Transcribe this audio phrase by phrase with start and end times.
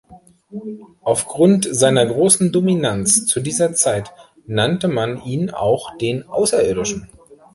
[1.03, 4.11] Aufgrund seiner großen Dominanz zu dieser Zeit
[4.47, 7.07] nannte man ihn auch den "Außerirdischen.